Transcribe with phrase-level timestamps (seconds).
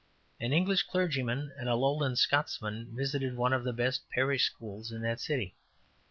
[0.39, 5.03] An English clergyman and a Lowland Scotsman visited one of the best parish schools in
[5.03, 5.53] that city.